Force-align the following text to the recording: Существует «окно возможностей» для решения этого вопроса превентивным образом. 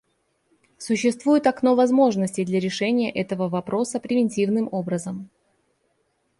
Существует 0.79 1.45
«окно 1.45 1.75
возможностей» 1.75 2.43
для 2.43 2.59
решения 2.59 3.11
этого 3.11 3.49
вопроса 3.49 3.99
превентивным 3.99 4.67
образом. 4.71 5.29